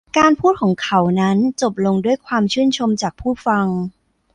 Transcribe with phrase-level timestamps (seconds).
[0.17, 3.65] การพูดของเขานั้นจบลงด้วยความชื่นชมจากผู้ฟัง